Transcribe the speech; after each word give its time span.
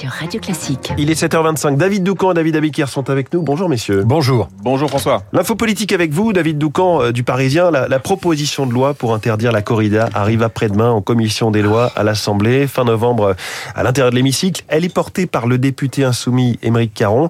sur 0.00 0.08
Radio 0.08 0.40
Classique. 0.40 0.94
Il 0.96 1.10
est 1.10 1.22
7h25. 1.22 1.76
David 1.76 2.04
Doucan 2.04 2.30
et 2.30 2.34
David 2.34 2.56
Abiquière 2.56 2.88
sont 2.88 3.10
avec 3.10 3.34
nous. 3.34 3.42
Bonjour 3.42 3.68
messieurs. 3.68 4.02
Bonjour. 4.06 4.48
Bonjour 4.62 4.88
François. 4.88 5.24
L'info 5.34 5.56
politique 5.56 5.92
avec 5.92 6.10
vous, 6.10 6.32
David 6.32 6.56
Doucan 6.56 7.02
euh, 7.02 7.12
du 7.12 7.22
Parisien. 7.22 7.70
La, 7.70 7.86
la, 7.86 7.98
proposition 7.98 8.64
de 8.64 8.72
loi 8.72 8.94
pour 8.94 9.12
interdire 9.12 9.52
la 9.52 9.60
corrida 9.60 10.08
arrive 10.14 10.42
après-demain 10.42 10.90
en 10.90 11.02
commission 11.02 11.50
des 11.50 11.60
lois 11.60 11.92
à 11.96 12.02
l'Assemblée. 12.02 12.66
Fin 12.66 12.84
novembre 12.84 13.36
à 13.74 13.82
l'intérieur 13.82 14.10
de 14.10 14.16
l'hémicycle. 14.16 14.64
Elle 14.68 14.86
est 14.86 14.94
portée 14.94 15.26
par 15.26 15.46
le 15.46 15.58
député 15.58 16.02
insoumis 16.02 16.58
Émeric 16.62 16.94
Caron. 16.94 17.28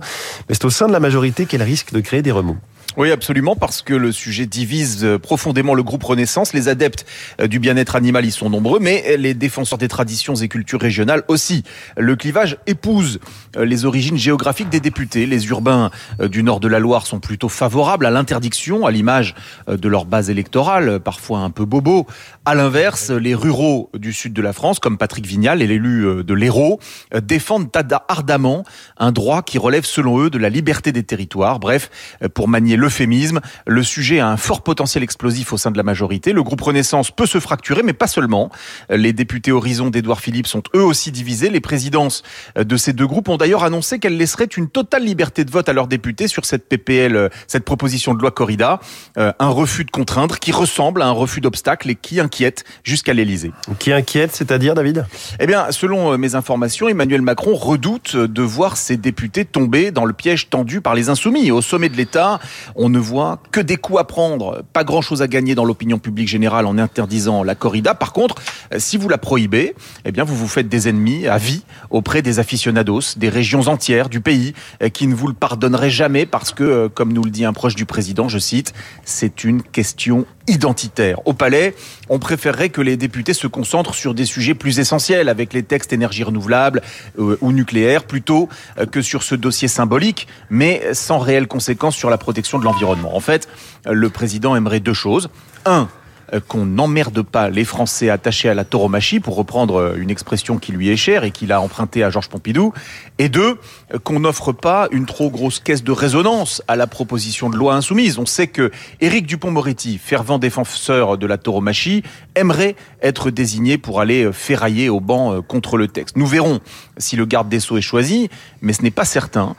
Mais 0.49 0.55
c'est 0.55 0.65
au 0.65 0.71
sein 0.71 0.87
de 0.87 0.93
la 0.93 1.01
majorité 1.01 1.47
qu'elle 1.47 1.65
risque 1.65 1.93
de 1.93 1.99
créer 1.99 2.23
des 2.23 2.31
remous. 2.31 2.59
Oui, 2.97 3.13
absolument, 3.13 3.55
parce 3.55 3.83
que 3.83 3.95
le 3.95 4.11
sujet 4.11 4.47
divise 4.47 5.05
euh, 5.05 5.19
profondément 5.19 5.75
le 5.75 5.83
groupe 5.85 6.03
Renaissance. 6.03 6.53
Les 6.53 6.67
adeptes 6.67 7.07
euh, 7.41 7.47
du 7.47 7.61
bien-être 7.61 7.95
animal 7.95 8.25
y 8.25 8.33
sont 8.33 8.51
nombreux, 8.51 8.81
mais 8.81 9.17
les 9.17 9.33
défenseurs 9.33 9.79
des 9.79 9.87
traditions 9.87 10.35
et 10.35 10.49
cultures 10.49 10.81
régionales 10.81 11.23
aussi. 11.29 11.63
Le 11.97 12.17
clivage 12.17 12.57
épouse 12.67 13.21
euh, 13.57 13.65
les 13.65 13.85
origines 13.85 14.19
géographiques 14.19 14.71
des 14.71 14.81
députés. 14.81 15.27
Les 15.27 15.47
urbains 15.49 15.91
du 16.21 16.43
nord 16.43 16.59
de 16.59 16.67
la 16.67 16.81
Loire 16.81 17.07
sont 17.07 17.21
plutôt 17.21 17.49
favorables 17.49 18.07
à 18.07 18.11
l'interdiction, 18.11 18.87
à 18.87 18.91
l'image 18.91 19.35
de 19.69 19.89
leur 19.89 20.05
base 20.05 20.31
électorale, 20.31 20.99
parfois 21.01 21.41
un 21.41 21.51
peu 21.51 21.65
bobo. 21.65 22.07
À 22.45 22.55
l'inverse, 22.55 23.11
les 23.11 23.35
ruraux 23.35 23.91
du 23.97 24.13
sud 24.13 24.33
de 24.33 24.43
la 24.43 24.53
France, 24.53 24.81
comme 24.81 24.99
Patrick 24.99 25.27
Vignal 25.27 25.63
et 25.63 25.67
l'élu 25.67 26.25
de 26.25 26.35
l'Hérault, 26.35 26.81
défendent 27.23 27.71
ardemment 28.09 28.65
un 28.99 29.13
droit 29.13 29.43
qui 29.43 29.59
relève 29.59 29.85
selon 29.85 30.21
eux 30.21 30.31
de 30.31 30.39
la 30.39 30.49
liberté 30.49 30.93
des 30.93 31.03
territoires. 31.03 31.61
Bref, 31.61 31.91
pour 32.35 32.49
manier 32.49 32.77
l'euphémisme. 32.91 33.41
Le 33.69 33.85
sujet 33.85 34.19
a 34.19 34.29
un 34.29 34.37
fort 34.37 34.63
potentiel 34.63 35.05
explosif 35.05 35.53
au 35.53 35.57
sein 35.57 35.71
de 35.71 35.77
la 35.77 35.85
majorité. 35.85 36.33
Le 36.33 36.43
groupe 36.43 36.61
Renaissance 36.61 37.13
peut 37.13 37.27
se 37.27 37.39
fracturer, 37.39 37.85
mais 37.85 37.93
pas 37.93 38.09
seulement. 38.09 38.51
Les 38.89 39.13
députés 39.13 39.53
Horizon 39.53 39.91
d'Edouard 39.91 40.19
Philippe 40.19 40.49
sont 40.49 40.65
eux 40.75 40.83
aussi 40.83 41.13
divisés. 41.13 41.51
Les 41.51 41.61
présidences 41.61 42.25
de 42.57 42.77
ces 42.77 42.93
deux 42.93 43.07
groupes 43.07 43.29
ont 43.29 43.37
d'ailleurs 43.37 43.63
annoncé 43.63 44.01
qu'elles 44.01 44.17
laisseraient 44.17 44.47
une 44.57 44.69
totale 44.69 45.05
liberté 45.05 45.45
de 45.45 45.53
vote 45.53 45.69
à 45.69 45.73
leurs 45.73 45.87
députés 45.87 46.27
sur 46.27 46.45
cette 46.45 46.69
PPL, 46.69 47.31
cette 47.47 47.65
proposition 47.65 48.13
de 48.13 48.21
loi 48.21 48.33
corrida. 48.33 48.81
Euh, 49.19 49.33
un 49.39 49.49
refus 49.49 49.85
de 49.85 49.91
contraindre 49.93 50.41
qui 50.41 50.51
ressemble 50.51 51.03
à 51.03 51.07
un 51.07 51.13
refus 51.13 51.41
d'obstacle 51.41 51.91
et 51.91 51.95
qui 51.95 52.19
inquiète 52.19 52.65
jusqu'à 52.83 53.15
l'Élysée. 53.15 53.53
Qui 53.79 53.93
inquiète, 53.93 54.35
c'est-à-dire, 54.35 54.75
David? 54.75 55.07
Eh 55.39 55.47
bien, 55.47 55.71
selon 55.71 56.13
euh, 56.13 56.17
mes 56.17 56.35
informations, 56.35 56.89
Emmanuel 56.89 57.23
Macron 57.23 57.55
redoute 57.55 58.17
de 58.17 58.43
voir 58.43 58.77
ses 58.77 58.97
députés 58.97 59.45
tomber 59.45 59.93
dans 59.93 60.05
le 60.05 60.13
piège 60.13 60.51
tendu 60.51 60.81
par 60.81 60.97
les 60.97 61.09
insoumis. 61.09 61.53
Au 61.53 61.63
sommet 61.63 61.89
de 61.89 61.97
l'État, 61.97 62.41
on 62.75 62.89
ne 62.89 62.99
voit 62.99 63.41
que 63.53 63.61
des 63.61 63.77
coups 63.77 64.01
à 64.01 64.05
prendre, 64.05 64.63
pas 64.73 64.85
grand-chose 64.85 65.23
à 65.23 65.29
gagner 65.29 65.55
dans 65.55 65.65
l'opinion 65.65 65.99
publique 65.99 66.29
générale 66.29 66.67
en 66.67 66.79
interdisant 66.79 67.43
la 67.43 67.55
corrida. 67.55 67.95
Par 67.95 68.13
contre, 68.13 68.37
euh, 68.73 68.79
si 68.79 68.97
vous 68.97 69.09
la 69.09 69.19
prohibez, 69.19 69.75
eh 70.05 70.13
bien 70.13 70.25
vous 70.25 70.37
vous 70.37 70.49
faites 70.49 70.69
des 70.69 70.89
ennemis 70.89 71.27
à 71.27 71.39
vie 71.39 71.65
auprès 71.91 72.23
des 72.23 72.39
aficionados, 72.39 73.17
des 73.17 73.29
régions 73.29 73.69
entières 73.69 74.09
du 74.09 74.21
pays 74.21 74.55
euh, 74.83 74.89
qui 74.89 75.07
ne 75.07 75.15
vous 75.15 75.29
le 75.29 75.35
pardonneraient 75.35 75.91
jamais 75.91 76.27
parce 76.27 76.53
que, 76.53 76.65
euh, 76.65 76.89
comme 76.89 77.13
nous 77.13 77.25
le 77.25 77.31
dit 77.31 77.45
un 77.45 77.53
proche 77.53 77.75
du 77.75 77.87
président, 77.87 78.29
je 78.29 78.39
cite, 78.39 78.73
c'est 79.05 79.45
une 79.45 79.63
question 79.63 80.27
identitaire. 80.51 81.27
Au 81.27 81.33
palais, 81.33 81.75
on 82.09 82.19
préférerait 82.19 82.69
que 82.69 82.81
les 82.81 82.97
députés 82.97 83.35
se 83.35 83.47
concentrent 83.47 83.95
sur 83.95 84.15
des 84.15 84.25
sujets 84.25 84.55
plus 84.55 84.79
essentiels 84.79 85.29
avec 85.29 85.53
les 85.53 85.63
textes 85.63 85.93
énergie 85.93 86.25
renouvelable 86.25 86.83
ou 87.19 87.53
nucléaire 87.53 88.05
plutôt 88.05 88.49
que 88.91 89.03
sur 89.03 89.23
ce 89.23 89.35
dossier 89.35 89.69
symbolique 89.69 90.27
mais 90.51 90.93
sans 90.93 91.19
réelles 91.19 91.47
conséquences 91.47 91.97
sur 91.97 92.11
la 92.11 92.19
protection 92.19 92.59
de 92.59 92.65
l'environnement. 92.65 93.17
En 93.17 93.21
fait, 93.21 93.49
le 93.87 94.11
président 94.11 94.57
aimerait 94.57 94.81
deux 94.81 94.95
choses. 94.95 95.31
Un, 95.67 95.83
euh, 95.83 96.00
qu'on 96.39 96.67
n'emmerde 96.67 97.23
pas 97.23 97.51
les 97.51 97.65
Français 97.65 98.11
attachés 98.11 98.49
à 98.49 98.55
la 98.55 98.65
tauromachie, 98.65 99.21
pour 99.21 99.37
reprendre 99.37 99.77
euh, 99.77 99.97
une 99.97 100.11
expression 100.11 100.59
qui 100.59 100.73
lui 100.73 100.89
est 100.89 100.97
chère 100.97 101.25
et 101.25 101.31
qu'il 101.31 101.53
a 101.53 101.61
empruntée 101.61 102.05
à 102.05 102.11
Georges 102.11 102.29
Pompidou, 102.29 102.73
et 103.19 103.29
deux, 103.29 103.59
euh, 103.93 103.99
qu'on 103.99 104.21
n'offre 104.21 104.53
pas 104.53 104.89
une 104.93 105.07
trop 105.07 105.31
grosse 105.31 105.59
caisse 105.59 105.83
de 105.83 105.93
résonance 105.93 106.63
à 106.69 106.77
la 106.77 106.87
proposition 106.87 107.51
de 107.51 107.57
loi 107.57 107.75
insoumise. 107.75 108.19
On 108.19 108.27
sait 108.27 108.47
que 108.47 108.71
Éric 109.01 109.27
Dupont-Moretti, 109.27 109.99
fervent 109.99 110.39
défenseur 110.39 111.19
de 111.19 111.27
la 111.27 111.39
tauromachie, 111.39 112.03
aimerait 112.35 112.77
être 113.03 113.31
désigné 113.31 113.79
pour 113.79 114.01
aller 114.01 114.31
ferrailler 114.33 114.89
au 114.89 115.01
banc 115.01 115.43
contre 115.43 115.77
le 115.77 115.89
texte. 115.89 116.17
Nous 116.17 116.27
verrons 116.27 116.61
si 116.99 117.17
le 117.17 117.25
garde 117.25 117.49
des 117.49 117.61
Sceaux 117.61 117.77
est 117.77 117.83
choisi, 117.83 118.29
mais 118.63 118.73
ce 118.73 118.83
n'est 118.83 118.91
pas 118.91 119.05
certain. 119.05 119.57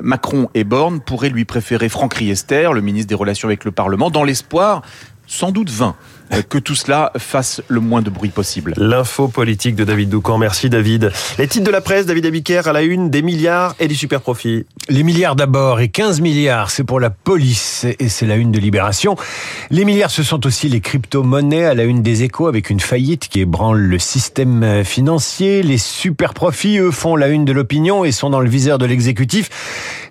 Macron 0.00 0.48
et 0.54 0.64
Borne 0.64 1.00
pourraient 1.00 1.30
lui 1.30 1.44
préférer 1.44 1.88
Franck 1.88 2.14
Riester, 2.14 2.70
le 2.72 2.80
ministre 2.80 3.08
des 3.08 3.14
Relations 3.14 3.48
avec 3.48 3.64
le 3.64 3.70
Parlement, 3.70 4.10
dans 4.10 4.24
l'espoir 4.24 4.82
sans 5.26 5.52
doute 5.52 5.70
vain 5.70 5.94
euh, 6.32 6.42
que 6.42 6.58
tout 6.58 6.74
cela 6.74 7.12
fasse 7.18 7.62
le 7.68 7.80
moins 7.80 8.00
de 8.00 8.08
bruit 8.08 8.30
possible. 8.30 8.72
L'info 8.76 9.28
politique 9.28 9.76
de 9.76 9.84
David 9.84 10.08
Doucan. 10.08 10.38
Merci 10.38 10.70
David. 10.70 11.12
Les 11.38 11.46
titres 11.46 11.66
de 11.66 11.70
la 11.70 11.82
presse, 11.82 12.06
David 12.06 12.26
Abiker 12.26 12.62
à 12.66 12.72
la 12.72 12.82
une, 12.82 13.10
des 13.10 13.20
milliards 13.20 13.74
et 13.78 13.88
des 13.88 13.94
super 13.94 14.20
profits. 14.20 14.64
Les 14.88 15.02
milliards 15.02 15.36
d'abord 15.36 15.80
et 15.80 15.88
15 15.88 16.20
milliards, 16.20 16.70
c'est 16.70 16.84
pour 16.84 16.98
la 16.98 17.10
police 17.10 17.86
et 17.98 18.08
c'est 18.08 18.26
la 18.26 18.36
une 18.36 18.52
de 18.52 18.58
Libération. 18.58 19.16
Les 19.70 19.84
milliards, 19.84 20.10
ce 20.10 20.22
sont 20.22 20.46
aussi 20.46 20.68
les 20.68 20.80
crypto-monnaies 20.80 21.64
à 21.64 21.74
la 21.74 21.84
une 21.84 22.02
des 22.02 22.22
échos 22.22 22.46
avec 22.46 22.70
une 22.70 22.80
faillite 22.80 23.28
qui 23.28 23.40
ébranle 23.40 23.80
le 23.80 23.98
système 23.98 24.82
financier. 24.84 25.62
Les 25.62 25.78
super 25.78 26.32
profits, 26.32 26.78
eux, 26.78 26.90
font 26.90 27.16
la 27.16 27.28
une 27.28 27.44
de 27.44 27.52
l'opinion 27.52 28.04
et 28.04 28.12
sont 28.12 28.30
dans 28.30 28.40
le 28.40 28.48
viseur 28.48 28.78
de 28.78 28.86
l'exécutif. 28.86 29.50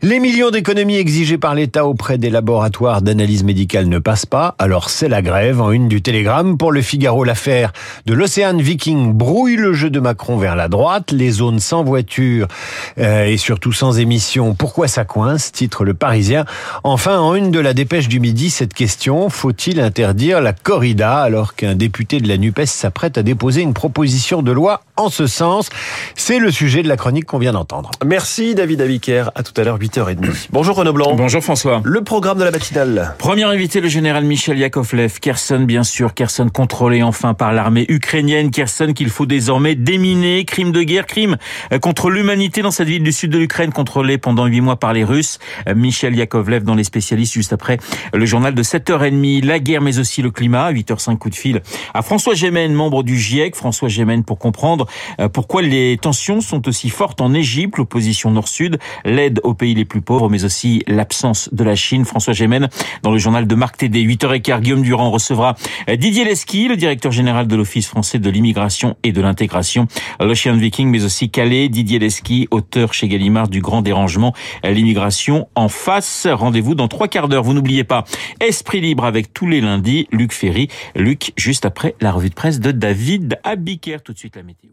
Les 0.05 0.19
millions 0.19 0.51
d'économies 0.51 0.97
exigées 0.97 1.37
par 1.37 1.55
l'État 1.55 1.85
auprès 1.85 2.17
des 2.17 2.29
laboratoires 2.29 3.01
d'analyse 3.01 3.45
médicale 3.45 3.87
ne 3.87 3.99
passent 3.99 4.25
pas, 4.25 4.53
alors 4.59 4.89
c'est 4.89 5.07
la 5.07 5.21
grève 5.21 5.61
en 5.61 5.71
une 5.71 5.87
du 5.87 6.01
Télégramme. 6.01 6.57
Pour 6.57 6.73
le 6.73 6.81
Figaro, 6.81 7.23
l'affaire 7.23 7.71
de 8.05 8.13
l'Océan 8.13 8.57
Viking 8.57 9.13
brouille 9.13 9.55
le 9.55 9.71
jeu 9.71 9.89
de 9.89 10.01
Macron 10.01 10.35
vers 10.35 10.57
la 10.57 10.67
droite. 10.67 11.13
Les 11.13 11.31
zones 11.31 11.61
sans 11.61 11.85
voiture 11.85 12.49
euh, 12.97 13.27
et 13.27 13.37
surtout 13.37 13.71
sans 13.71 13.97
émission. 13.97 14.55
Pourquoi 14.55 14.89
ça 14.89 15.05
coince? 15.05 15.53
Titre 15.53 15.85
le 15.85 15.93
Parisien. 15.93 16.43
Enfin, 16.83 17.17
en 17.17 17.33
une 17.33 17.51
de 17.51 17.61
la 17.61 17.73
dépêche 17.73 18.09
du 18.09 18.19
midi, 18.19 18.49
cette 18.49 18.73
question 18.73 19.29
faut-il 19.29 19.79
interdire 19.79 20.41
la 20.41 20.51
corrida 20.51 21.21
alors 21.21 21.55
qu'un 21.55 21.75
député 21.75 22.19
de 22.19 22.27
la 22.27 22.35
Nupes 22.35 22.65
s'apprête 22.65 23.17
à 23.17 23.23
déposer 23.23 23.61
une 23.61 23.73
proposition 23.73 24.41
de 24.41 24.51
loi 24.51 24.81
en 24.97 25.09
ce 25.09 25.27
sens 25.27 25.69
C'est 26.15 26.39
le 26.39 26.51
sujet 26.51 26.83
de 26.83 26.87
la 26.87 26.97
chronique 26.97 27.25
qu'on 27.25 27.39
vient 27.39 27.53
d'entendre. 27.53 27.91
Merci 28.05 28.55
David 28.55 28.81
Aviker. 28.81 29.31
À 29.35 29.43
tout 29.43 29.53
à 29.59 29.63
l'heure 29.63 29.79
8h30. 29.79 30.47
Bonjour 30.51 30.75
Renaud 30.75 30.93
Blanc. 30.93 31.15
Bonjour 31.15 31.43
François. 31.43 31.81
Le 31.83 32.03
programme 32.03 32.37
de 32.37 32.43
la 32.43 32.51
matinale. 32.51 33.15
Premier 33.17 33.43
invité 33.43 33.81
le 33.81 33.87
général 33.87 34.23
Michel 34.25 34.57
Yakovlev. 34.57 35.19
Kherson 35.19 35.61
bien 35.61 35.83
sûr 35.83 36.13
Kherson 36.13 36.49
contrôlé 36.49 37.01
enfin 37.01 37.33
par 37.33 37.53
l'armée 37.53 37.85
ukrainienne, 37.89 38.51
Kherson 38.51 38.93
qu'il 38.93 39.09
faut 39.09 39.25
désormais 39.25 39.75
déminer, 39.75 40.45
crime 40.45 40.71
de 40.71 40.83
guerre, 40.83 41.07
crime 41.07 41.37
euh, 41.71 41.79
contre 41.79 42.09
l'humanité 42.09 42.61
dans 42.61 42.71
cette 42.71 42.87
ville 42.87 43.03
du 43.03 43.11
sud 43.11 43.31
de 43.31 43.37
l'Ukraine 43.37 43.71
contrôlée 43.71 44.17
pendant 44.17 44.45
huit 44.45 44.61
mois 44.61 44.75
par 44.75 44.93
les 44.93 45.03
Russes. 45.03 45.39
Euh, 45.67 45.75
Michel 45.75 46.15
Yakovlev 46.15 46.63
dans 46.63 46.75
les 46.75 46.83
spécialistes 46.83 47.33
juste 47.33 47.53
après 47.53 47.77
le 48.13 48.25
journal 48.25 48.53
de 48.53 48.63
7h30, 48.63 49.45
la 49.45 49.59
guerre 49.59 49.81
mais 49.81 49.99
aussi 49.99 50.21
le 50.21 50.31
climat, 50.31 50.71
8h05 50.71 51.17
coup 51.17 51.29
de 51.29 51.35
fil 51.35 51.61
à 51.93 52.01
François 52.01 52.35
Gémen, 52.35 52.73
membre 52.73 53.03
du 53.03 53.17
GIEC, 53.17 53.55
François 53.55 53.89
Gémen 53.89 54.23
pour 54.23 54.37
comprendre 54.37 54.82
euh, 55.19 55.29
pourquoi 55.29 55.61
les 55.61 55.97
tensions 55.97 56.41
sont 56.41 56.67
aussi 56.67 56.89
fortes 56.89 57.21
en 57.21 57.33
Égypte, 57.33 57.77
l'opposition 57.77 58.31
nord-sud, 58.31 58.77
l'aide 59.05 59.39
aux 59.43 59.53
pays 59.53 59.75
les 59.75 59.85
plus 59.85 60.01
pauvres 60.01 60.29
mais 60.29 60.45
aussi 60.45 60.83
l'absence 60.87 61.49
de 61.51 61.63
la 61.63 61.75
Chine. 61.75 62.05
François 62.05 62.33
Gémen 62.33 62.69
dans 63.01 63.11
le 63.11 63.17
journal 63.17 63.47
de 63.47 63.55
Marc 63.55 63.77
TD, 63.77 64.05
8h15, 64.05 64.61
Guillaume 64.61 64.83
Durand 64.83 65.11
recevra 65.11 65.55
Didier 65.87 66.25
Lesky, 66.25 66.67
le 66.67 66.77
directeur 66.77 67.11
général 67.11 67.47
de 67.47 67.55
l'Office 67.55 67.87
français 67.87 68.19
de 68.19 68.29
l'immigration 68.29 68.95
et 69.03 69.11
de 69.11 69.21
l'intégration, 69.21 69.87
l'Ocean 70.19 70.55
Viking, 70.55 70.89
mais 70.89 71.03
aussi 71.03 71.29
Calais. 71.29 71.69
Didier 71.69 71.99
Lesky, 71.99 72.47
auteur 72.51 72.93
chez 72.93 73.07
Gallimard 73.07 73.47
du 73.47 73.61
Grand 73.61 73.81
Dérangement, 73.81 74.33
l'immigration 74.63 75.47
en 75.55 75.69
face. 75.69 76.27
Rendez-vous 76.29 76.75
dans 76.75 76.87
trois 76.87 77.07
quarts 77.07 77.27
d'heure. 77.27 77.43
Vous 77.43 77.53
n'oubliez 77.53 77.83
pas, 77.83 78.03
Esprit 78.39 78.81
libre 78.81 79.05
avec 79.05 79.33
tous 79.33 79.47
les 79.47 79.61
lundis, 79.61 80.07
Luc 80.11 80.33
Ferry. 80.33 80.67
Luc, 80.95 81.33
juste 81.37 81.65
après 81.65 81.95
la 82.01 82.11
revue 82.11 82.29
de 82.29 82.35
presse 82.35 82.59
de 82.59 82.71
David 82.71 83.39
Abiker. 83.43 84.01
Tout 84.03 84.13
de 84.13 84.17
suite 84.17 84.35
la 84.35 84.43
météo. 84.43 84.72